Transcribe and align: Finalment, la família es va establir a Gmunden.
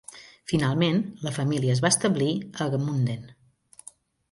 Finalment, 0.51 0.97
la 1.27 1.33
família 1.35 1.75
es 1.75 1.83
va 1.87 1.93
establir 1.95 2.31
a 2.65 2.69
Gmunden. 2.75 3.31